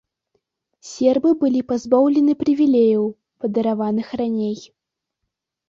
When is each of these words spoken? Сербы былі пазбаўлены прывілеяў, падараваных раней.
Сербы 0.91 1.29
былі 1.41 1.61
пазбаўлены 1.73 2.33
прывілеяў, 2.41 3.05
падараваных 3.47 4.07
раней. 4.25 4.57